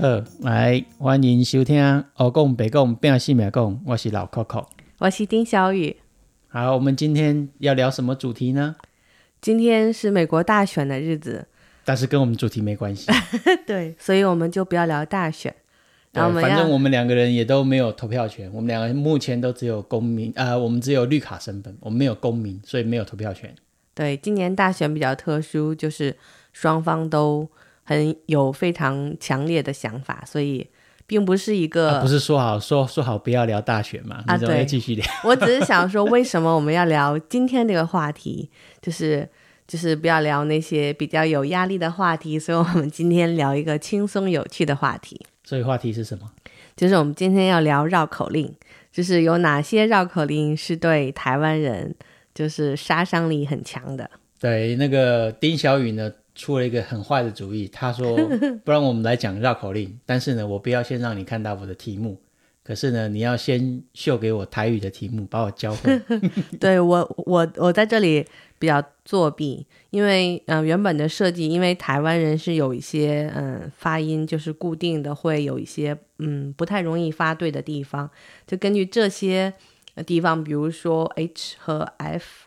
[0.00, 1.78] 好，来欢迎收听
[2.14, 3.52] 《欧讲北讲变细米讲》，
[3.84, 4.64] 我是老 Coco。
[4.96, 5.94] 我是丁小雨。
[6.48, 8.76] 好，我们今天要聊什么主题呢？
[9.42, 11.46] 今天是美国大选的日子，
[11.84, 13.12] 但是跟我们主题没关系。
[13.66, 15.54] 对，所以我们就不要聊大选。
[16.12, 23.54] 然后反正我们两个人也都没有投票权，我们两个人目前都只有公民，呃，我们只有绿卡身份，我们没有公民，所以没有投票权。
[23.92, 26.16] 对今年大选比较特殊，就是
[26.54, 27.46] 双方都
[27.90, 30.64] 很有非常强烈的想法，所以
[31.08, 31.90] 并不是一个。
[31.96, 34.22] 啊不是说好说说好不要聊大学嘛？
[34.28, 35.04] 啊对继续聊？
[35.26, 38.48] 我只是想说，为什么我们要聊今天这个话题？
[38.80, 39.28] 就是
[39.66, 45.20] 就是不要聊那些比较有压力的话题，所以我们今天聊一个轻松有趣的话题。
[45.42, 46.30] 所以话题是什么？
[46.76, 48.54] 就是我们今天要聊绕口令，
[48.92, 51.92] 就是有哪些绕口令是对台湾人
[52.32, 54.08] 就是杀伤力很强的。
[54.38, 58.16] 对，那个丁小雨呢出了一个很坏的主意，他说
[58.64, 62.18] 不然我们来讲绕口令，但是呢，我不要先让你看到我的题目，
[62.64, 66.00] 可是呢，你要先秀给我台语的题目，把我教会。
[66.58, 68.24] 对我，我我在这里
[68.58, 78.08] 比较作弊，因为嗯、呃原本的设计，因为台湾人是有一些嗯发音就是固定的，会有一些嗯不太容易发对的地方，
[78.46, 79.52] 就根据这些
[79.94, 82.46] 呃地方，比如说 H 和 F，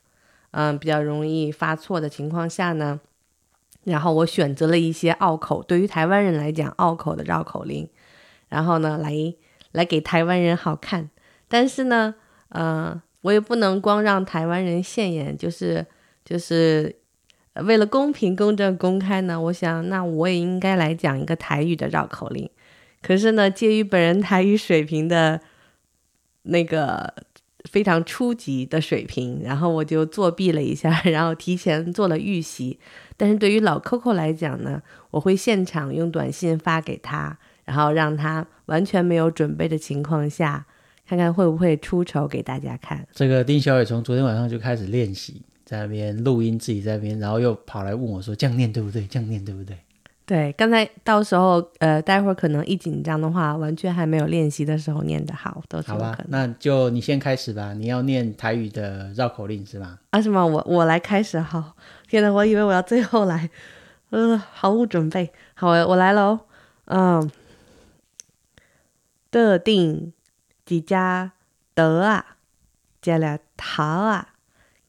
[0.52, 3.00] 嗯比较容易发错的情况下呢，
[3.84, 7.88] 然后我选择了一些拗口，对于台湾人来讲拗口的绕口令，
[8.50, 9.14] 然后呢来
[9.72, 11.10] 来给台湾人好看，
[11.48, 12.16] 但是呢，
[12.50, 15.86] 呃，我也不能光让台湾人现眼，就是
[16.24, 16.96] 就是
[17.56, 22.50] 为了公平、公正、公开呢，我想那我也应该来讲一个台语的绕口令。
[23.02, 25.42] 可是呢，介于本人台语水平的
[26.44, 27.14] 那个
[27.70, 32.78] 非常初级的水平，然后我就作弊了一下， 然后提前做了预习。
[33.16, 40.66] 但是对于老 Coco 来讲呢，我会现场用短信发给他，然后让他完全没有准备的情况下，
[41.08, 43.08] 看看会不会出丑给大家看。
[43.14, 49.06] 这个丁小雨从昨天晚上就开始练习，在那边录音，自己在那边，然后又跑来问我说：“这样念对不对？
[49.08, 49.78] 这样念对不对
[50.26, 56.48] 对，刚才到时候呃，待会儿可能一紧张的话，完全还没有练习的时候念得好，都？”是好吧有可，能。
[56.48, 57.74] 那就你先开始吧。
[57.74, 60.00] 你要念台语的绕口令是吧？
[60.12, 60.46] 啊，什么？
[60.48, 61.76] 我我来开始好。
[62.08, 63.50] 天呐，我以为我要最后来，
[64.12, 65.34] 呃，毫无准备。
[65.56, 66.40] 好，我我来喽。
[66.86, 67.30] 嗯，
[69.30, 70.14] 特定
[70.66, 71.34] 几家
[71.74, 72.38] 得啊，
[73.02, 74.30] 加了桃啊，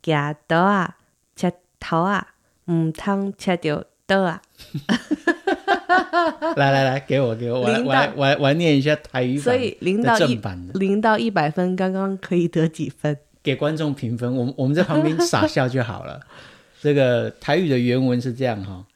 [0.00, 0.96] 加刀啊，
[1.34, 2.34] 切头啊，
[2.70, 4.40] 唔通切掉刀啊。
[6.56, 10.40] 来来来，给我给我，我来我来我来我来念一下台语版所以零到一
[10.74, 13.16] 零到一百分，刚刚可以得几分？
[13.42, 14.34] 给观众评分。
[14.34, 16.20] 我们我们在旁边傻笑就好了。
[16.80, 18.86] 这个台语的原文是这样哈、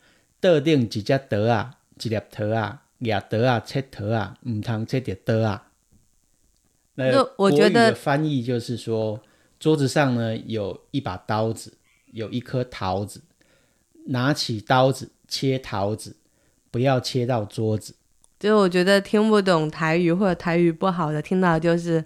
[0.40, 1.70] 特定一只刀啊，
[2.02, 5.64] 一粒桃啊，夹刀啊，切桃啊，唔通切着刀啊。
[6.94, 9.20] 那那我觉得翻译就是说，
[9.58, 11.72] 桌子上呢有一把刀子，
[12.12, 13.22] 有一颗桃子，
[14.06, 16.16] 拿起刀子切桃子，
[16.70, 17.94] 不要切到桌子。
[18.38, 22.04] 就我觉得听不懂台语或者台语不好的，听到就是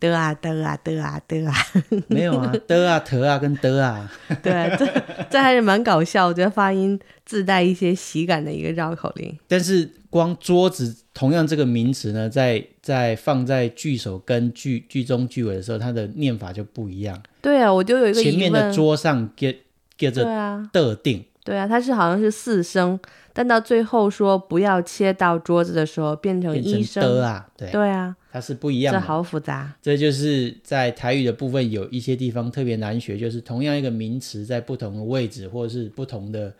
[0.00, 1.54] 的啊的啊的啊的啊，
[2.08, 4.10] 没有啊，的啊，桃啊，跟的啊，
[4.42, 9.38] 对，这这还是蛮搞笑，我觉得发音自带一些喜感的一个绕口令。
[9.46, 17.22] 但是光桌子同样这个名词呢，在在放在句首跟句句中句尾的时候，它的念法就不一样。
[17.42, 18.72] 对啊，我就有一个疑前面的。
[18.72, 19.50] 桌上叫
[19.98, 22.98] 叫对做啊，的定，对啊，它是好像是四声，
[23.32, 27.22] 但到最后说不要切到桌子的时候变成一声。
[27.22, 28.98] 啊，对，对啊，它是不一样的。
[28.98, 29.72] 这好复杂。
[29.80, 36.52] 这就是在台语的部分有一些地方特别难学，就是同样一个名词在不同的位置或者是不同的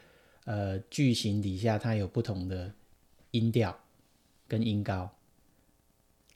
[0.45, 2.71] 呃句型底下，它有不同的
[3.33, 3.77] 音调
[4.47, 5.11] 跟音高。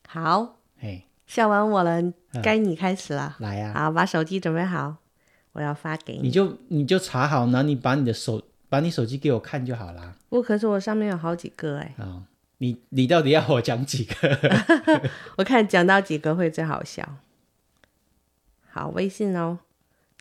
[0.09, 2.13] 好，嘿，笑完我了，嗯
[2.43, 3.37] 该你开始了。
[3.39, 4.97] 来啊，好，把手机准备好，
[5.53, 6.23] 我要发给你。
[6.23, 10.17] 你就你就查好，然后你把你的手把你手机给我看就好啦。
[10.29, 12.23] 不，可是我上面有好几个哎，啊、
[12.59, 14.39] 你你到底要我讲几个？
[15.39, 17.17] 我看讲到几个会最好笑。
[18.69, 19.59] 好，微信哦，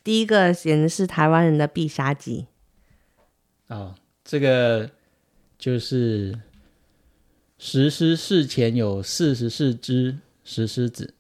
[0.03, 2.47] 第一个显然是台湾人的必杀技。
[3.67, 3.93] 哦，
[4.23, 4.89] 这个
[5.59, 6.39] 就是
[7.59, 11.13] 石狮寺前有四十四只石狮子，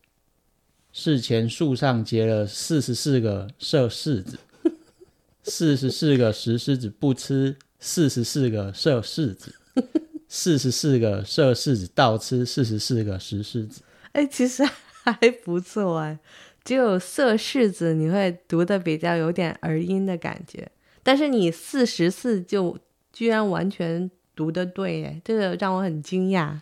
[1.01, 4.37] 事前树上结了四十四个射柿子，
[5.43, 9.55] 四十四个石狮子不吃四十四个射柿子，
[10.27, 13.81] 四十四个射柿子倒吃四十四个石狮子。
[14.11, 14.61] 哎，其实
[15.05, 15.13] 还
[15.45, 16.19] 不错哎，
[16.65, 20.69] 只有色柿子你会读的比较有点儿音的感觉，
[21.01, 22.77] 但是你四十四就
[23.13, 26.59] 居然完全读的对，哎，这个让我很惊讶。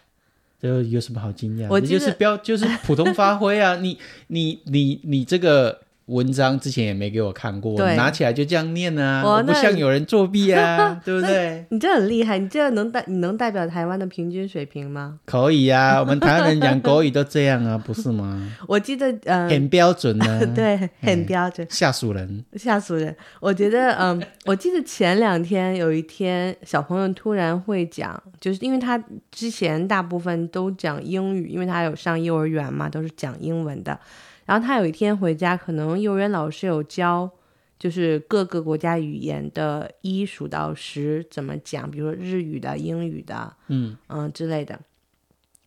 [0.60, 1.80] 这有什么好惊讶？
[1.80, 3.76] 你就是标，就是普通发挥啊！
[3.82, 11.66] 你你你你这个文章之前也没给我看过，拿起来就这样念啊，我不像有人作弊啊， 对不对？
[11.70, 15.20] 你这很厉害，你这能代你能代表台湾的平均水平吗？
[15.26, 18.52] 可以啊， 我们台湾人讲国语都这样啊，不是吗？
[18.68, 21.68] 我记得，呃，很标准啊，对，很标准。
[21.70, 22.46] 吓死人。
[22.56, 23.16] 吓死人！
[23.42, 28.98] 我觉得，嗯，我记得前两天有一天，小朋友突然会讲，就是因为他
[29.30, 34.00] 之前大部分都讲英语，因为他有上幼儿园嘛，都是讲英文的。
[34.48, 37.30] 然后他有一天回家，可能幼儿园老师有教，
[37.78, 43.96] 就是各个国家语言的一数到十怎么讲，比如说日语的、英语的，嗯。
[44.08, 44.80] 嗯之类的。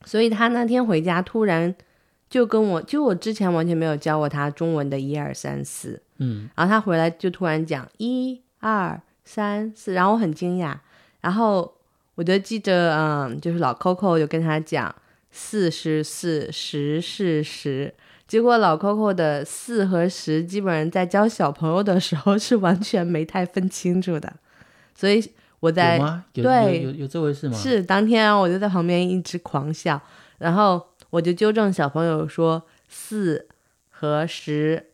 [0.05, 1.73] 所以他那天回家突然
[2.31, 10.75] 就跟我，就我之前完全没有教过他中文的一二三四，嗯，然后他回来就突然讲一二三四，然后我很惊讶，
[11.21, 11.75] 然后
[12.15, 14.94] 我就记得，嗯，就是老 Coco 就跟他讲
[15.31, 17.93] 四是四，十是十，
[18.31, 24.32] 结果老 Coco 的四和十基本上在教小朋友的时候是完全没太分清楚的，
[24.94, 25.21] 所以
[25.59, 25.99] 我在
[26.32, 27.59] 对有有有这回事吗？
[27.59, 30.00] 是当天啊，我就在旁边一直狂笑，
[30.38, 30.81] 然后
[31.11, 33.49] 我就纠正小朋友说四
[33.88, 34.87] 和十，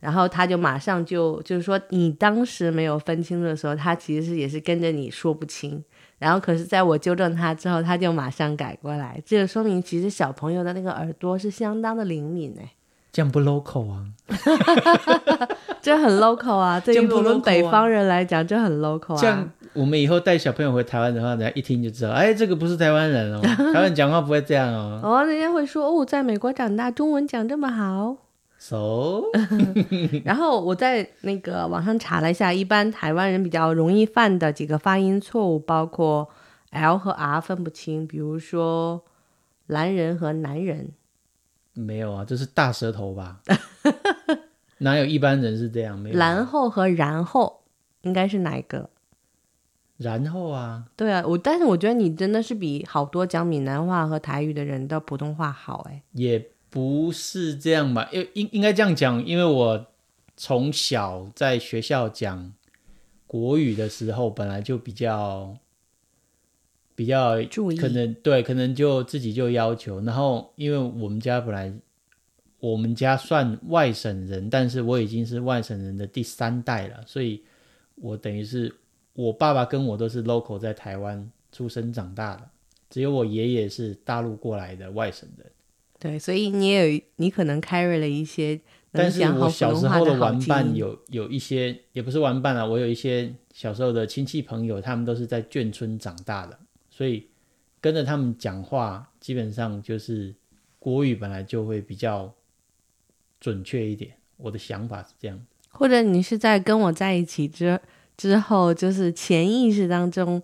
[0.00, 5.84] 然后他就马上就就是说你当时没有分清楚的时候，他其实也是跟着你说不清，
[6.18, 12.72] 然后可是在我纠正他之后，他就马上改过来，这就说明其实小朋友的那个耳朵是相当的灵敏哎，
[13.18, 14.04] 这样不 local 啊？
[15.82, 19.48] 这很 local 啊，对于这样不我们北方人来讲，这很 local 啊这样啊。
[19.72, 25.00] 我们以后带小朋友回台湾的话，人家一听就知道，哎，这个不是台湾人哦， 台湾人讲话不会这样哦。
[25.02, 28.16] 哦，人家会说哦，在美国长大，中文讲这么好。
[28.56, 29.24] So，
[30.24, 36.28] 然后我在那个网上查了一下，一般台湾人比较容易犯的几个发音错误，包括
[36.70, 39.02] L 和 R 分不清，比如说
[39.66, 40.92] 男人和男人。
[41.78, 43.40] 没有啊，这是大舌头吧？
[44.78, 45.98] 哪有一般人是这样？
[45.98, 46.18] 没有啊。
[46.18, 47.62] 然后和然后
[48.02, 48.90] 应该是哪一个？
[49.96, 56.02] 然后啊，对啊，我但是我觉得你真的是比好多讲闽南话和台语的人的普通话好哎。
[56.12, 58.08] 也不是这样吧？
[58.12, 59.86] 应应应该这样讲，因为我
[60.36, 62.52] 从小在学校讲
[63.26, 65.56] 国语的时候，本来就比较
[66.98, 70.00] 比较注意可能对，可能就自己就要求。
[70.00, 71.72] 然后，因为我们家本来
[72.58, 77.40] 我们家算外省人，但是我已经是外省人的第三代了，所以
[77.94, 78.74] 我等于是
[79.12, 82.42] 我爸爸跟我都是 local 在台湾出生长大的，
[82.90, 85.46] 只有我爷爷是大陆过来的外省人。
[86.00, 88.60] 对，所以你也有你可能 carry 了一些
[88.90, 90.74] 但是我小时候的玩伴。
[90.74, 96.58] 有有一些，也不是玩伴啊，我有一些小时候的亲戚朋友，他们都是在眷村长大的，
[96.98, 97.28] 所以
[97.80, 100.34] 跟着他们讲话，基本上就是
[100.80, 102.34] 国语本来就会比较
[103.38, 104.10] 准确一点。
[104.36, 105.38] 我的想法是这样，
[105.70, 107.78] 或者你是在跟我在一起之
[108.16, 110.42] 之后，就是潜意识当中，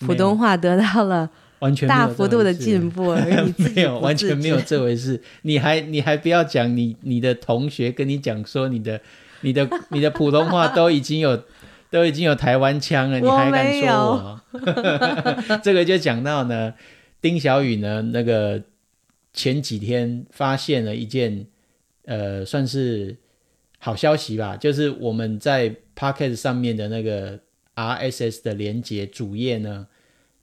[0.00, 1.30] 普通话得到了
[1.60, 3.14] 完全大幅度的进步。
[3.56, 5.22] 没有，完全没有这回事。
[5.40, 9.00] 你还你还不要讲你你的同学跟你讲说你的
[9.40, 11.42] 你的你的普通话都已经有
[11.90, 14.40] 都已经有台湾腔了，你我还敢没说我？
[15.62, 16.74] 这个就讲到呢，
[17.20, 18.62] 丁小雨呢，那个
[19.32, 21.46] 前几天发现了一件
[22.04, 23.16] 呃，算是
[23.78, 27.38] 好消息吧，就是我们在 Pocket 上面的那个
[27.74, 29.86] RSS 的连接主页呢，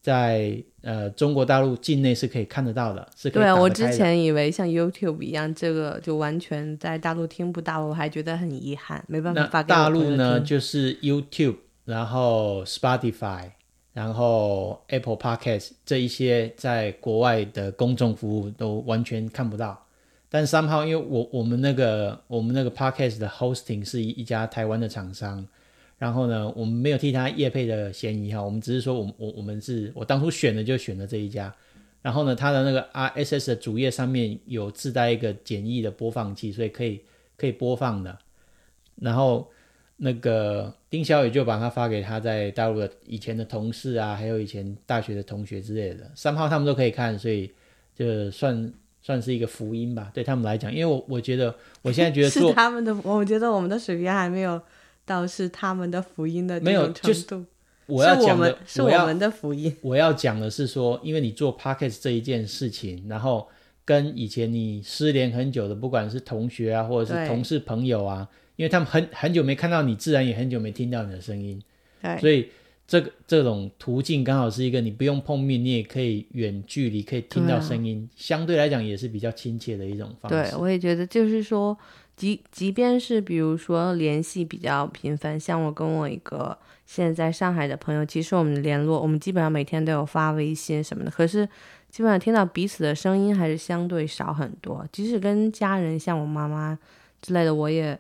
[0.01, 13.49] 在呃中国大陆境内是可以看得到的，是可以对啊，我之前以为像 YouTube 一样，这个就完全在大陆听不到，我还觉得很遗憾，没办法那发给我大陆呢，就是 YouTube，然后 Spotify，
[13.93, 19.81] 然后 Apple Podcast 这一些在国外的公众服务都完全看不到。
[20.29, 25.47] 但 somehow 因为我我们那个我们那个 Podcast 的 hosting 是一一家台湾的厂商，
[25.97, 31.53] 然后呢，我们没有替他业配的嫌疑哈，我们只是说我们我我们是我当初选的就选了这一家。
[32.01, 37.01] 然后呢，它的那个 RSS 的主页上面有自带一个简易的播放器，所以可以
[37.35, 38.15] 可以播放的。
[39.01, 39.49] 然后
[39.97, 47.49] 那个丁小雨就把它发给他在大陆的以前的同事啊，还有以前大学的同学之类的，三号他们都可以看，所以
[47.95, 48.71] 就算
[49.01, 50.71] 算是一个福音吧，对他们来讲。
[50.71, 54.61] 因为我我觉得我现在觉得 是他们的，我觉得我们的水平还没有
[55.05, 57.45] 到是他们的福音的没有就是程度，
[57.85, 59.75] 我要讲的，是我们的福音。
[59.81, 63.47] 我要讲的是说，因为你做 podcast 这一件事情，然后
[63.85, 71.61] 跟以前你失联很久的，不管是同学啊，或者是同事朋友啊，因为他们很很久没看到你，自然也很久没听到你的声音，
[72.01, 72.49] 对，所以
[72.87, 77.61] 这个这种途径刚好是一个你不用碰面，你也可以远距离可以听到对啊。
[77.61, 80.51] 声音，相对来讲也是比较亲切的一种方式。
[80.51, 81.75] 对。，我也觉得，就是说，
[82.15, 91.45] 即即便是比如说联系比较频繁，像我跟我一个现在在上海的朋友，其实我们联络，我们基本上每天都有发微信什么的，可是
[91.89, 94.87] 基本上听到彼此的声音还是相对少很多。
[94.91, 96.77] 即使跟家人，像我妈妈
[97.21, 97.99] 之类的，我也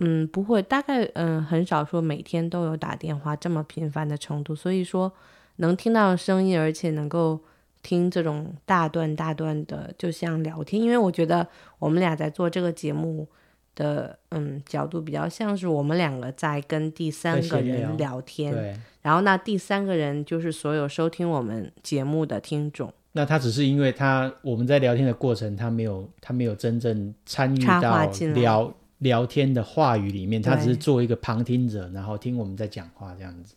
[0.00, 4.54] 嗯不会，大概嗯很少说每天都有打电话这么频繁的程度。
[4.54, 5.12] 所以说，
[5.56, 7.40] 能听到声音，而且能够。
[7.82, 11.46] 听这种大段大段的，就像聊天，因为我觉得
[11.78, 13.26] 我们俩在做这个节目
[13.74, 28.04] 的嗯角度比较像是我们两个在跟第三个人聊天，对，然后那第三个人就是所有收听我们节目的听众，那他只是因为他我们在聊天的过程，他没有他没有真正参与到
[28.34, 33.54] 聊聊天的话语里面，他只是做一个旁听者，然后听我们在讲话这样子。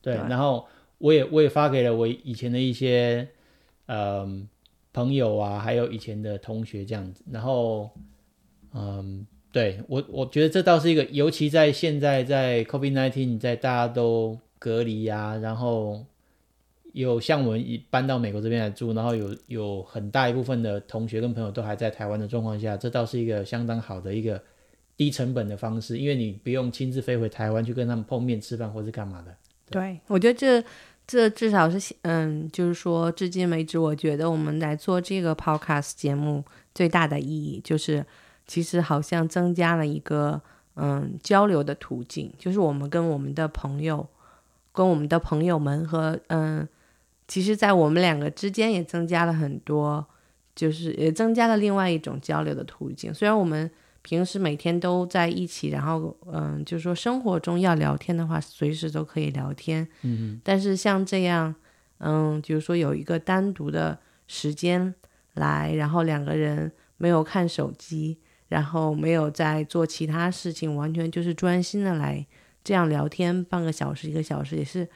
[0.00, 3.28] 对，对然后我也我也发给了我以前的一些
[3.88, 4.48] 嗯
[4.92, 7.90] 朋友啊，还有以前的同学这样子，然后
[8.72, 9.26] 嗯。
[9.50, 16.04] 对我，我觉得这倒是一个，尤其在现在在 COVID nineteen，在大家都隔离啊，然后
[16.92, 24.40] 有像我们一搬到美国这边来住，然后有有很大一部分的同学跟朋友都还在台湾的状况下，这倒是一个相当好的一个
[24.98, 29.34] 低成本的方式，因为你不用亲自飞回台湾去跟他们碰面吃饭或是干嘛的。
[29.70, 30.62] 对我觉得这
[31.08, 38.06] 这至少是嗯，就是说至今为止，我觉得我们来做这个 podcast 节目最大的意义就是。
[38.50, 40.40] 其实好像增加了一个
[40.76, 44.08] 嗯交流的途径，就是我们跟我们的朋友、
[44.72, 46.66] 跟我们的朋友们和嗯，
[47.26, 50.02] 其实，在我们两个之间也增加了很多，
[50.54, 53.12] 就是也增加了另外一种交流的途径。
[53.12, 53.70] 虽然我们
[54.08, 61.54] 平时每天都在一起，然后嗯，就是说生活中要聊天的话，随时都可以聊天，嗯但是像这样，
[61.98, 64.94] 嗯，就是说有一个单独的时间
[65.34, 68.18] 来，然后两个人没有看手机。
[68.48, 72.26] 然后没有在做其他事情，完全就是专心的来
[72.64, 74.88] 这样聊天，半个小时、一个小时也是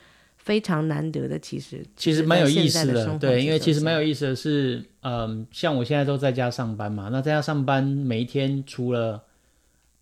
[0.45, 1.39] 非常难得的。
[1.39, 9.23] 其实其实蛮有意思的，对，因为其实蛮有意思的是，嗯，像我现在都在家上班嘛，那在家上班每一天除了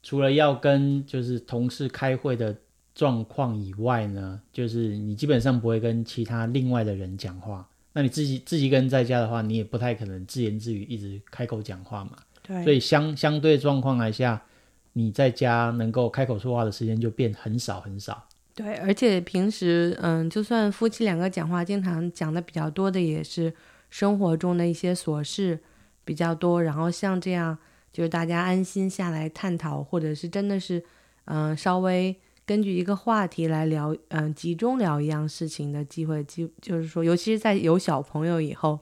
[0.02, 2.56] 除了要跟就是同事开会的
[2.94, 7.68] 状况以外呢，就是你基本上不会跟其他另外的人讲话。
[7.92, 12.12] 那你自己自己一个人在家的话，你也不太可能自言自语一直开口讲话嘛。
[12.42, 14.40] 对，所以相相对状况来下，
[14.94, 18.26] 你在家能够开口说话的时间就变很少很少。
[18.61, 23.52] 对，而且平时嗯，就算夫妻两个讲话，经常讲的比较多的也是
[23.88, 25.59] 生活中的一些琐事
[26.05, 26.62] 比较多。
[26.62, 27.57] 然后像这样，
[27.93, 30.85] 就是大家安心下来探讨，或者是真的是
[31.25, 32.14] 嗯，稍微
[32.45, 38.79] 根据一个话题来聊，嗯，集中聊一样事情的机会，就就是说，尤其是在有小朋友以后，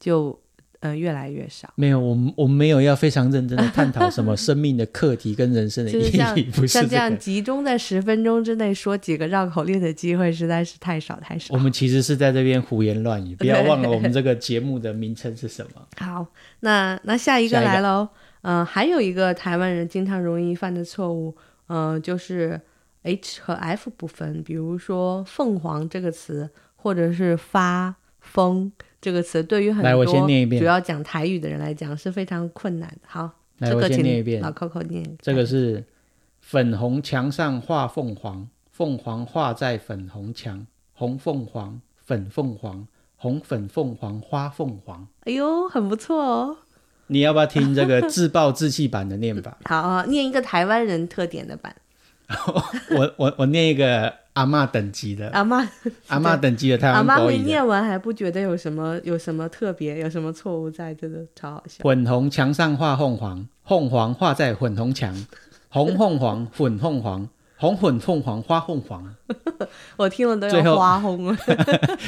[0.00, 0.40] 就。
[0.80, 1.68] 嗯，越来越少。
[1.74, 11.52] 没有，我们我们没有要非常认真的 探讨什么生命的课题跟人生的意义，不是、这像这样集中在十分钟之内说几个绕口令的机会实在是太少太少。
[11.52, 15.82] 我们其实是在这边胡言乱语，不要忘了我们这个节目的名称是什么。
[15.96, 16.24] 好，
[16.60, 18.08] 那那下一个来喽。
[18.42, 22.60] 嗯、呃，还有一个台湾人经常容易犯的错误，嗯、呃，就是
[23.02, 28.70] H 和 F 不分，比如说“凤凰”这个词，或者是“发疯”。
[29.00, 32.98] 这个词对于很多主要讲台语的人来讲是非常困难的。
[33.06, 34.42] 好，来，这个先念一遍。
[34.42, 35.16] 老 Coco 念。
[35.20, 35.84] 这个是
[36.40, 45.06] 粉红墙上画凤凰，凤凰画在粉红墙，红凤凰，粉凤凰，红粉凤凰花凤凰。
[45.24, 46.56] 哎呦，很不错哦。
[47.06, 49.56] 你要不要听这个自暴自弃版的念法？
[49.64, 51.74] 好，念一个台湾人特点的版。
[52.90, 55.66] 我我我念一个阿嬷等级的阿嬷
[56.06, 57.38] 阿嬷等级的台湾阿妈国语的。
[57.38, 61.82] 会念完还不觉得有什么有什么特别，有什么错误在，真的超好笑。
[61.82, 65.26] 粉红墙上画凤凰，凤凰画在粉红墙，
[65.70, 69.12] 红凤凰，粉凤凰，红粉凤凰花凤凰。
[69.98, 71.36] 我听了都要花红了。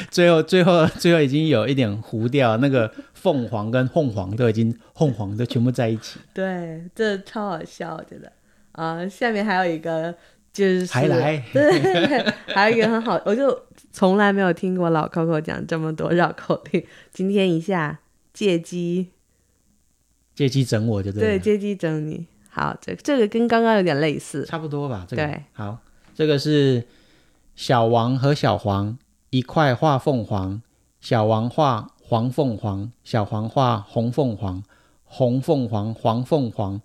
[0.08, 6.20] 最后最后最后已经有一点糊掉，那个凤凰跟凤凰都已经凤凰都全部在一起。
[6.32, 8.30] 对，这超好笑，我觉得。
[8.72, 10.14] 啊、下面还有一个
[10.60, 12.20] 就是还来 对，
[12.54, 13.58] 还有一个很好，我就
[13.90, 16.84] 从来没有听过老 Coco 讲这么多绕口令。
[17.10, 18.00] 今天一下
[18.34, 19.08] 借机，
[20.34, 21.28] 借机整我就对了。
[21.28, 22.26] 对，借机整你。
[22.50, 24.44] 好，这这个跟刚刚有点类似。
[24.44, 25.06] 差不多吧。
[25.08, 25.78] 这个对，好，
[26.14, 26.86] 这个是
[27.54, 28.98] 小王和小黄
[29.30, 30.60] 一块画凤凰，
[31.00, 34.62] 小王画黄凤凰，小黄画红凤凰，
[35.04, 36.80] 红凤凰黄凤凰，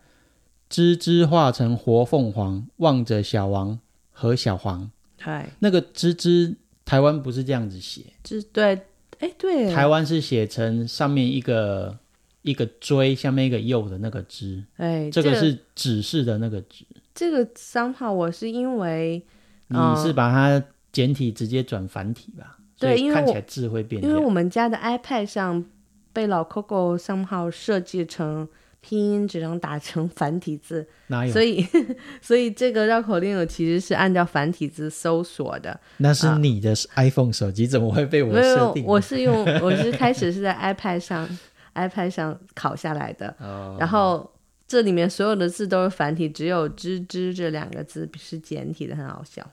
[0.69, 3.79] 芝芝化成活凤凰，望着小王
[4.11, 4.89] 和小黄。
[5.17, 8.81] 对，那个芝芝台湾不是这样子写，这对，
[9.19, 11.97] 哎，对，台湾是写成上面一个
[12.41, 16.85] 一个锥，下面一个右的那个枝，哎，这个是指示的那个指。
[17.13, 19.25] 这个 somehow 我是因为
[19.69, 22.57] 你是把它简体直接转繁体吧？
[22.77, 24.03] 对，因为看起来字会变。
[24.03, 25.63] 因为我们家的 iPad 上
[26.11, 28.47] 被老 Coco somehow 设计成
[28.85, 31.33] 拼音只能打成繁体字，哪有？
[31.33, 31.65] 所以
[32.21, 35.79] 所以这个绕口令我其实是按照繁体字搜索的。
[35.97, 38.85] 那是你的 iPhone 手机怎么会被我设定？
[38.85, 41.27] 我是用 我是开始是在 iPad 上
[41.73, 43.35] iPad 上考下来的，
[43.79, 44.31] 然后。
[44.67, 49.47] 这里面所有的字都是繁体，只有“吱吱”这两个字是简体的，很好笑。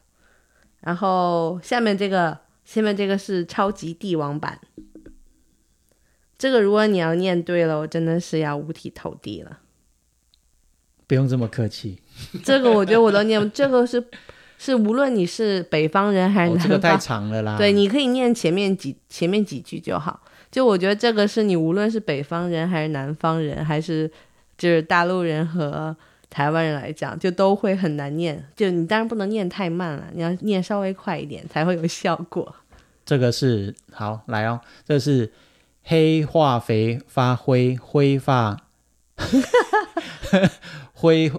[0.81, 4.59] 然后下面这个，下面这个是超级帝王版。
[6.43, 9.61] 这个如果你要念对了，我真的是要五体投地了。
[11.07, 12.01] 不用这么客气。
[12.43, 14.05] 这个我觉得我都念，这个是
[14.59, 17.57] 是无论你是北方人还是南方，这个太长了啦。
[17.57, 20.21] 对，你可以念前面几前面几句就好。
[20.51, 24.11] 就我觉得这个是你无论是北方人还是南方人还是。
[24.59, 25.97] 就是大陆人和
[26.31, 28.47] 台湾人来讲，就都会很难念。
[28.55, 32.55] 就你当然不能念太慢了，你要念稍微快一点才会有效果。
[33.05, 35.33] 这个是好来哦，这是
[35.83, 38.67] 黑化肥发灰灰发，
[40.93, 41.33] 灰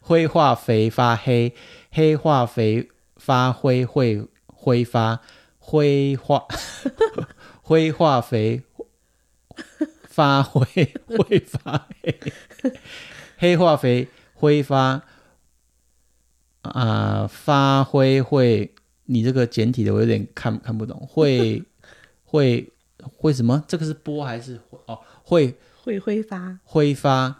[0.00, 1.54] 灰化肥发黑
[1.90, 5.20] 黑化肥发灰会挥发
[5.58, 6.46] 灰化
[7.62, 8.62] 灰化肥。
[10.08, 10.64] 发灰
[11.06, 12.18] 会发黑
[13.36, 15.02] 黑化肥挥发
[16.62, 18.74] 啊发灰会
[19.04, 21.62] 你这个简体的我有点看看不懂会
[22.24, 22.68] 会
[23.16, 23.62] 会什么？
[23.66, 25.56] 这个是波还是哦会。
[25.82, 26.58] 会挥发。
[26.64, 27.38] 挥发。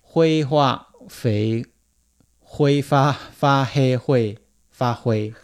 [0.00, 0.88] 挥化。
[1.08, 1.64] 肥。
[2.40, 3.12] 挥发。
[3.12, 3.96] 发黑。
[3.96, 4.38] 会。
[4.70, 5.32] 发灰。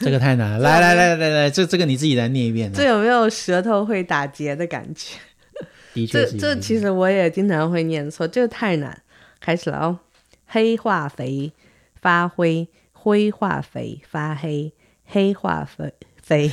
[0.00, 2.72] 这个太难了，来来来来来，这这个你自己来念一遍。
[2.72, 5.16] 这有没有舌头会打结的感觉？
[5.94, 9.02] 的确，这这其实我也经常会念错，这个太难。
[9.38, 10.00] 开始了哦，
[10.46, 11.52] 黑化肥
[12.00, 14.72] 发灰，灰化肥发黑，
[15.04, 15.94] 黑化肥
[16.26, 16.50] 肥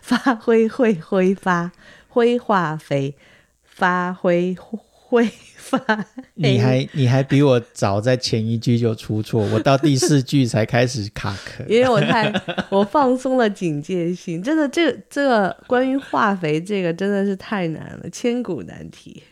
[0.00, 1.72] 发挥会挥发，
[2.08, 3.16] 灰化肥
[3.64, 4.56] 发挥。
[5.08, 5.24] 挥
[5.56, 6.04] 发，
[6.34, 12.32] 你还你还比我早在前一句就出错，我到第四句才开始卡壳，因为我太
[12.70, 19.22] 我放松了警戒心，真的这这个关于化肥这个真的是太难了，千古难题。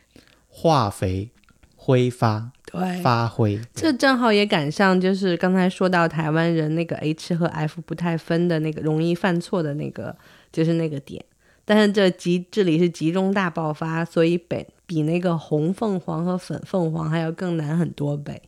[0.49, 1.31] 化肥
[1.75, 10.17] 挥发，对，发挥，这正好也赶上，就是刚才说到台湾人那个 H 和 F 不太分的那个容易犯错的那个，
[10.53, 11.25] 就是那个点。
[11.65, 18.43] 但是这集这里是集中大爆发，所以北比那个红凤凰和粉凤凰还要更难很多倍。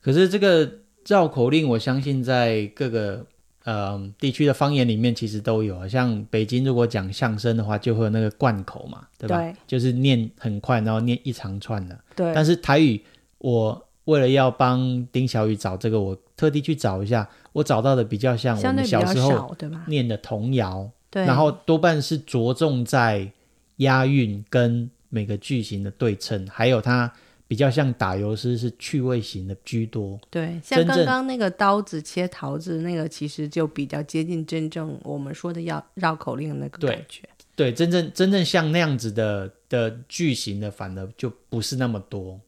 [0.00, 0.70] 可是这个
[1.06, 3.26] 绕口令，我相信在各个
[3.64, 5.88] 呃地区的方言里面其实都有。
[5.88, 9.40] 像北京如果讲相声的话，就会有那个贯口嘛，对吧？
[9.40, 11.98] 对，就是念很快，然后念一长串的。
[12.14, 12.32] 对。
[12.32, 13.00] 但是台语，
[13.42, 19.54] 我为了要帮丁小雨找这个，我特地去找一下，我找到的比较像我们小时候
[19.86, 20.90] 念的童谣。
[21.12, 23.30] 然后多半是着重在
[23.76, 27.12] 押韵跟每个句型的对称，还有它
[27.46, 30.18] 比较像打油诗，是趣味型的居多。
[30.30, 37.20] 对，像刚刚那个刀子切桃子那个，其实就比较接近真正我们说的要绕口令那个感觉。
[37.54, 42.40] 对，真正真正像那样子的的句型的，反而就不是那么多。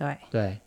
[0.00, 0.58] 对对。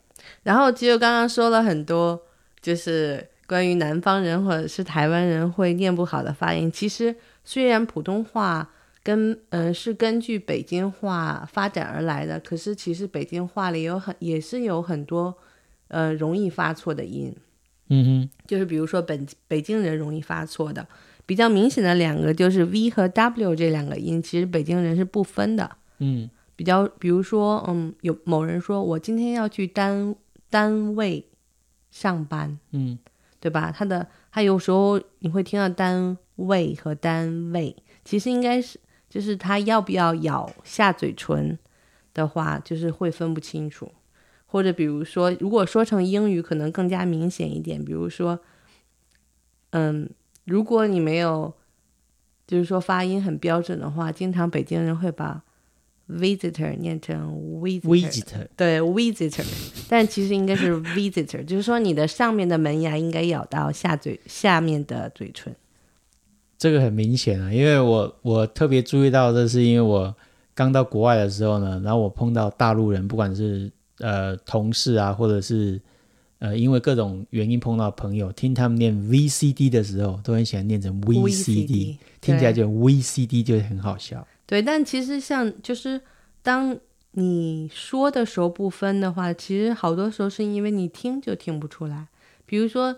[0.44, 2.22] 然后其实刚刚说了很多，
[2.62, 3.28] 就是。
[3.46, 8.70] 关于南方人或者是台湾人会念不好的发音，其实虽然普通话
[9.02, 15.36] 跟嗯是根据北京话发展而来的，可是其实北京话里有很也是有很多
[15.88, 17.36] 呃容易发错的音。
[17.90, 20.86] 嗯哼，就是比如说本北京人容易发错的
[21.26, 25.70] 比较明显的两个就是 V 和 W 这两个音，其实北京人是不分的。
[25.98, 30.14] 嗯，比较比如说嗯有某人说我今天要去单
[30.50, 31.26] 单位
[31.90, 32.58] 上班。
[32.70, 32.98] 嗯。
[33.40, 33.70] 对吧？
[33.70, 41.58] 他的他有时候你会听到单位和单位，其实应该是就是他要不要咬下嘴唇
[42.14, 43.92] 的话，就是会分不清楚。
[44.46, 47.84] 或者比如说，如果说成英语，可能更加明显一点。
[47.84, 48.40] 比如说，
[49.72, 50.08] 嗯，
[50.46, 51.52] 如果你没有
[52.46, 55.42] 就是说发音很标准的话，经常北京人会把。
[56.08, 59.44] Visitor 念成 visitor，对 visitor，
[59.88, 65.54] 但其实应该是 visitor， 就是说你的上面的门牙应该咬到下嘴下面的嘴唇。
[66.58, 70.14] 这个很明显啊，因为我我特别注意到，这是因为我
[70.54, 75.80] 刚到国外的时候呢，然后我碰到大陆人，不管是呃同事啊，或者是
[76.38, 84.26] 呃，因为各种原因碰到朋友，听他们念 VCD 的时候，都很喜欢念成 VCD，听起来就 VCD 就很好笑。
[84.46, 86.00] 对，但其实像就是
[86.42, 86.78] 当
[87.12, 92.08] 你说的时候不分的话，其实好多时候是因为你听就听不出来。
[92.44, 92.94] 比如说，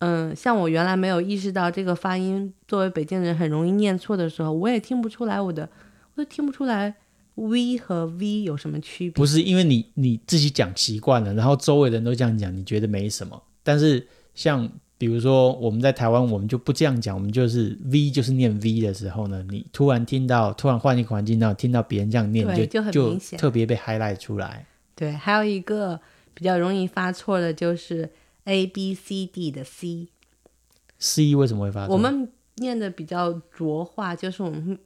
[0.00, 5.68] 嗯，像我原来没有意识到这个发音，作为北京人很容易念错的时候，我也听不出来我的，
[6.14, 6.94] 我都听不出来
[7.36, 9.12] V 和 V 有什么区别。
[9.12, 13.42] 不是因为你你自己讲习惯了，然后周围人都这样讲，你觉得没什么。
[13.62, 24.66] 但是像比如说我们在台湾，我们就不这样讲，我们就是 V 就是念 V 的时候呢，你突然听到，突然换一个环境，然后听到别人这样念，就就很明显，特别被 highlight 出来。
[24.94, 25.98] 对，还有一个
[26.34, 28.10] 比较容易发错的就是
[28.44, 31.94] A B C D 的 C，C 为什么会发错？
[31.94, 34.78] 我们念的比较浊化，就是我们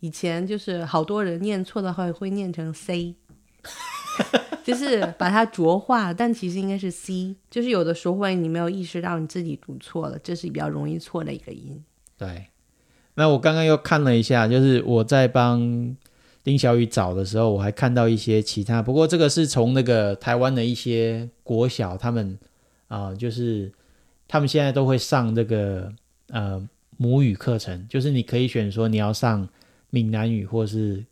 [0.00, 3.14] 以前就是好多人念错的话会念成 C。
[4.62, 7.34] 就是把它浊化，但其实应该是 C。
[7.50, 11.82] 就是有的时候会你没有意识到你自己读错了，这是比较容易错的一个音。
[12.16, 12.46] 对。
[13.14, 15.96] 那我刚刚又看了一下，就是我在帮
[16.44, 18.80] 丁小雨找的时候，我还看到一些其他。
[18.80, 22.38] 不过这个是从那个台湾的一些国小，他们
[22.88, 23.70] 啊，就是
[24.28, 25.92] 他们现在都会上这个
[26.28, 29.48] 呃母语课程，就是你可以选说你要上
[29.90, 31.04] 闽南语或是。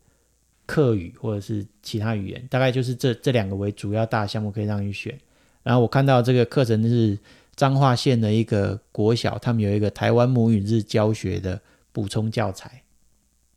[0.71, 5.19] 客语或者是其他语言，大概就是这这两个为主要大项目可以让你选。
[5.63, 7.19] 然后我看到这个课程是
[7.57, 11.59] 彰化县的一个国小，他们有一个台湾母语日教学的
[11.91, 12.83] 补充教材，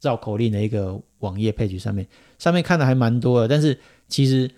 [0.03, 2.05] 绕口令的一个网页配置上面，
[2.37, 3.46] 上面看的还蛮多的。
[3.46, 4.50] 但是其实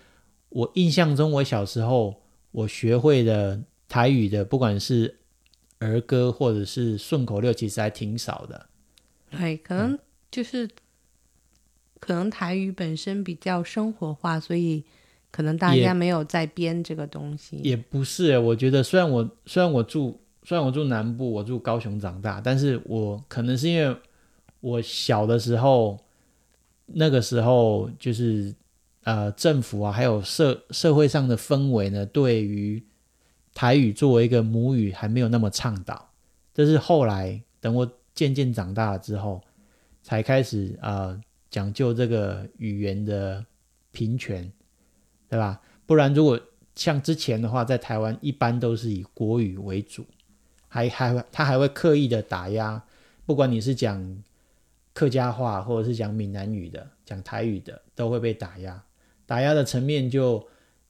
[0.49, 5.19] 我印象中，我小时候我学会的台语的，不管是
[5.81, 8.66] 儿歌或者是顺口溜，其实还挺少的。
[9.31, 9.99] 对，可能
[10.31, 10.66] 就是。
[11.99, 14.85] 可能台语本身比较生活化，所以
[15.31, 17.57] 可能大家没有在编这个东西。
[17.65, 23.97] 也不是，我觉得虽然我虽然我住虽然我住南部，我住高雄长大，但是我可能是因为
[24.61, 25.99] 我小的时候，
[26.87, 28.55] 那个时候就是
[29.05, 32.83] 呃政府啊，还有社社会上的氛围呢，对于
[33.55, 36.11] 台语作为一个母语还没有那么倡导。
[36.55, 39.43] 这是后来等我渐渐长大了之后，
[40.03, 41.19] 才开始啊。
[41.51, 43.45] 讲究这个语言的
[43.93, 44.51] 平权，
[45.29, 45.61] 对吧？
[45.87, 46.39] 不然如果
[46.75, 50.05] 像之前的话，在台湾一般都是以国语为主，
[50.69, 52.83] 还还他还会刻意的打压，
[53.25, 54.23] 不管你是讲
[54.93, 58.83] 客家话或者是讲闽南语的、讲台语的，都会被打压。
[59.25, 60.47] 打压的层面就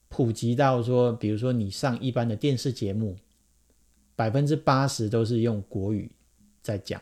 [0.09, 3.15] 普及到说，比如说你上一般的电视节目，
[4.15, 6.11] 百分之八十都是用国语
[6.61, 6.99] 在讲。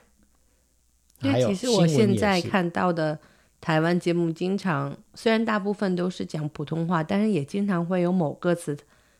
[1.21, 3.17] 因为其实我现在看到的。
[3.65, 8.77] 台湾节目经常，虽然大部分都是讲普通话，但是也经常会有某个词，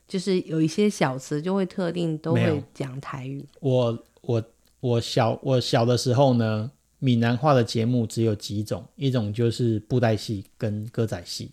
[0.08, 3.44] 就是有一些小词就会特定都会讲台语。
[3.60, 4.44] 我我
[4.82, 11.50] 我小我小的时候呢，闽南话的节目只有几种，一种就是布袋戏跟歌仔戏，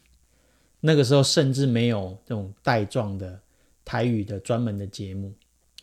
[0.81, 3.40] 那个时候甚至没有这种带状的
[3.87, 5.33] 台语的专门的节目。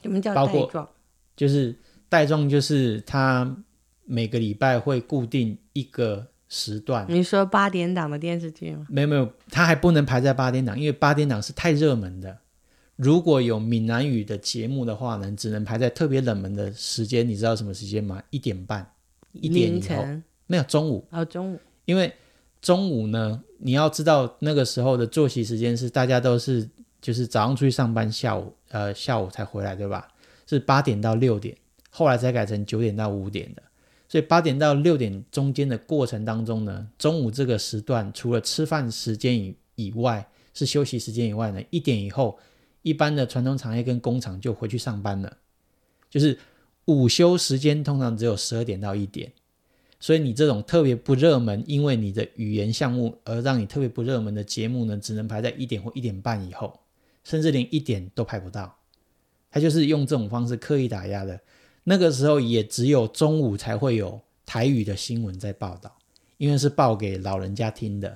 [0.04, 0.88] 什么叫带状？
[1.36, 1.76] 就是
[2.08, 3.58] 带状，就是他
[4.06, 6.28] 每个礼拜会固定一个。
[6.50, 8.88] 时段，你说八点档的电视剧吗？
[8.90, 12.40] 没有没有，它还不能排在八点档，因为八点档是太热门的。
[12.96, 17.26] 如果有闽南语的节目的话呢，只能排在特别冷门的时间。
[17.26, 18.22] 你知道什么时间吗？
[18.32, 18.92] 一点半，
[19.32, 20.06] 一点以后
[20.48, 21.60] 没有中午哦，中午。
[21.86, 22.12] 因为
[22.62, 26.68] 中午呢，你要知道那个时候的作息时间是大家都是
[27.00, 30.08] 就是早上出去上班，下午呃下午才回来，对吧？
[30.48, 31.56] 是八点到六点，
[31.92, 33.62] 后来才改成九点到五点的。
[34.10, 42.40] 所以八点到六点中间的过程当中呢，中午这个时段除了吃饭时间以以外，是休息时间以外呢，一点以后，
[42.82, 45.38] 一般的传统产业跟工厂就回去上班了，
[46.10, 46.36] 就是
[46.86, 49.32] 午休时间通常只有十二点到一点，
[50.00, 56.80] 所以你这种特别不热门，因为你的语言项目而让你特别不热门的节目呢，只能排在一点或一点半以后，
[57.24, 58.76] 甚至连一点都排不到，
[59.52, 61.40] 他就是用这种方式刻意打压的。
[61.90, 65.92] 那个时候也只有中午才会有台语的新闻在报道，
[66.38, 68.16] 因为是报给老人家听的。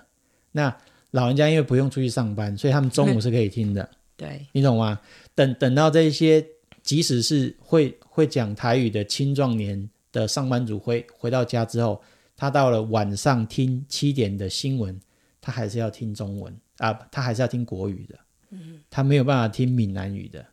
[0.52, 0.78] 那
[1.10, 3.90] 老人家因为不用出去上班，所以他们中午是可以听的。
[4.16, 5.02] 对，你懂吗？
[5.34, 6.46] 等等到这些，
[6.84, 12.00] 即使是会会讲台语的青壮年的上班族回回到家之后，
[12.38, 15.02] 他到了晚上听七点的新闻，
[15.42, 18.20] 他还是要听中文啊，他还是要听国语的。
[18.52, 20.46] 嗯，他没有办法听闽南语的。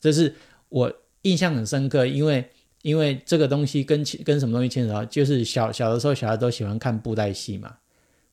[0.00, 0.34] 这是
[0.68, 0.92] 我。
[1.26, 2.48] 印象很深刻，因为
[2.82, 7.76] 因为这个东西跟跟什么东西牵扯到，就是小小的时候，小孩都喜欢看布袋戏嘛。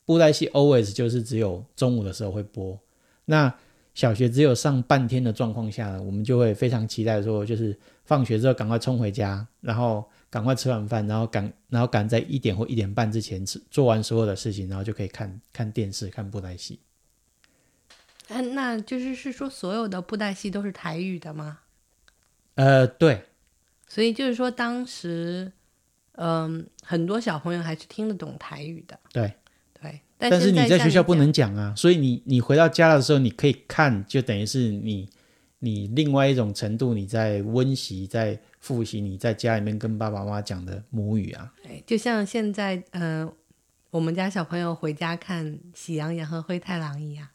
[0.06, 2.80] 布袋戏 always 就是只有中午的时候会播。
[3.26, 3.54] 那
[3.96, 16.80] 小学只有上半天的状况下呢，我们就会非常期待说，就是放学之后赶快冲回家，然后赶快吃完饭，然后赶然后赶在一点或一点半之前吃做完所有的事情，然后就可以看看电视看布袋戏。
[18.28, 21.60] 嗯，那就是是说所有的布袋戏都是台语的吗？
[22.56, 23.24] 呃，对，
[23.88, 25.52] 所以就是说当时，
[26.14, 29.00] 嗯、很多小朋友还是听得懂台语的。
[29.12, 29.34] 对。
[29.82, 35.10] 对，但是你在学校不能讲啊，所以你你回到家的时候，你可以看，就等于是你
[35.60, 41.52] 你另外一种程度你在温习，在复习你在家里面跟爸爸妈妈讲的母语啊。
[41.62, 43.30] 对，就像现在，嗯、
[43.90, 47.28] 我们家小朋友回家看《喜羊羊和灰太狼》一样。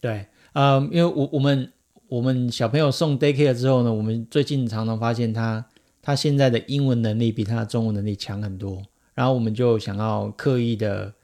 [0.00, 1.70] 对，呃，因为我我们
[2.10, 5.64] 我们小朋友送 daycare 之后呢，我们最近常常发现他
[6.02, 8.82] 他现在的英文能力比他的中文能力强很多，
[9.14, 11.14] 然后我们就想要刻意的，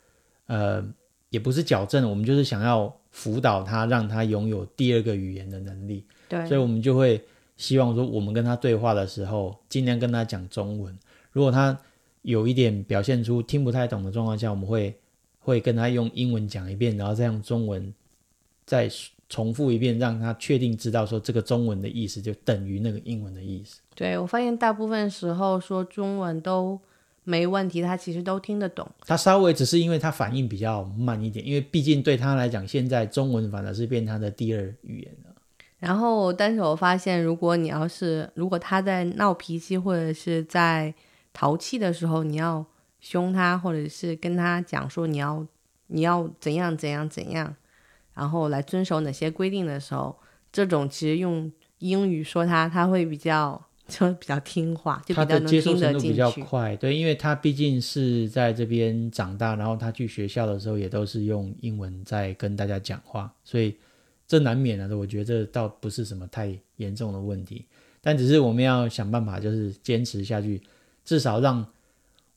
[0.47, 0.87] 呃，
[1.31, 6.05] 也不是矫正，我们就是想要辅导他，让他拥有第二个语言的能力。
[6.29, 7.21] 对，所以我们就会
[7.57, 10.97] 希望说，我们跟他对话的时候，尽量跟他讲中文。
[11.33, 11.77] 如果他
[12.23, 14.95] 有一点表现出听不太懂的状况下，我们会
[15.41, 17.93] 会跟他用英文讲一遍，然后再用中文
[18.65, 18.89] 再
[19.29, 23.81] 重复一遍，让他确定知道说这个中文的意思就等于那个英文的意思。
[23.95, 26.79] 对我发现大部分时候说中文都
[27.25, 28.89] 没问题，他其实都听得懂。
[29.05, 35.35] 他稍微只是因为他反应比较慢一点，因为毕竟对他来讲，现在中文反而是变他的第二语言了。
[35.79, 40.95] 然后，但是我发现，如果你要是如果他在闹脾气或者是在
[41.33, 42.65] 淘气的时候，你要
[43.01, 45.47] 凶他，或者是跟他讲说你要
[45.89, 47.55] 你要怎样怎样怎样，
[48.17, 50.17] 然后来遵守哪些规定的时候，
[50.51, 56.49] 这种其实用英语说他，他会比较就比较听话，就比较能他的接受听得程度比较进去。
[56.49, 63.77] 快，对，因为他毕竟是在这边长大，然后他去学校的时候也都是用英文在跟大家讲话，所以
[64.27, 67.67] 这难免啊，我觉得这倒不是什么太严重的问题，
[68.01, 70.61] 但只是我们要想办法，就是坚持下去，
[71.05, 71.65] 至少让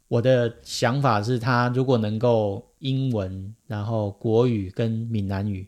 [0.08, 5.66] 我的想法是他如果能够英文，然后国语跟闽南语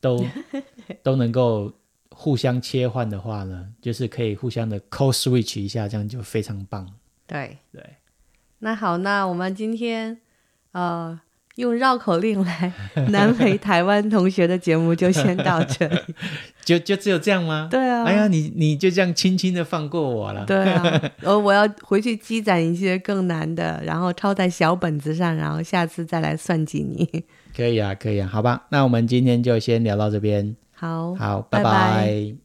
[0.00, 0.24] 都
[1.02, 1.72] 都能够
[2.10, 6.86] 互相切换的话呢，就是可以互相的 code switch 一下，这样就非常棒。
[7.26, 7.82] 对，对，
[8.58, 10.20] 那好，那我们今天
[10.72, 11.18] 呃
[11.56, 12.72] 用绕口令来
[13.10, 15.98] 难为台湾同学的节目就先到这里。
[16.64, 17.68] 就就只有这样吗？
[17.70, 20.44] 对啊，哎呀，你你就这样轻轻的放过我了。
[20.46, 27.24] 对啊， 呃，我要回去积攒一些更难的，然后抄在小本子上，然后下次再来算计你。
[27.54, 32.43] 可以啊，可以啊，好吧，那我们今天就先聊到这边，好，好，拜拜拜拜